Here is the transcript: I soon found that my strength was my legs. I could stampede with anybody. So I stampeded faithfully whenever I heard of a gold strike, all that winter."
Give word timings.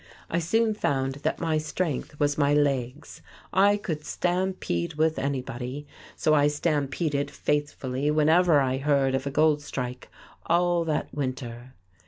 I 0.31 0.39
soon 0.39 0.73
found 0.73 1.17
that 1.21 1.39
my 1.39 1.59
strength 1.59 2.19
was 2.19 2.35
my 2.35 2.55
legs. 2.55 3.21
I 3.53 3.77
could 3.77 4.03
stampede 4.03 4.95
with 4.95 5.19
anybody. 5.19 5.85
So 6.15 6.33
I 6.33 6.47
stampeded 6.47 7.29
faithfully 7.29 8.09
whenever 8.09 8.59
I 8.61 8.77
heard 8.79 9.13
of 9.13 9.27
a 9.27 9.29
gold 9.29 9.61
strike, 9.61 10.09
all 10.47 10.83
that 10.85 11.13
winter." 11.13 11.73